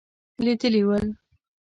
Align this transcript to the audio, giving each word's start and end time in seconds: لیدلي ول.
لیدلي 0.43 0.81
ول. 0.87 1.05